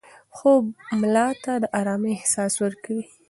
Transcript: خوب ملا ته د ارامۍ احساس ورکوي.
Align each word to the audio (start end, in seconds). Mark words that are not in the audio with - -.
خوب 0.35 0.63
ملا 1.01 1.27
ته 1.43 1.51
د 1.63 1.65
ارامۍ 1.79 2.11
احساس 2.17 2.53
ورکوي. 2.63 3.05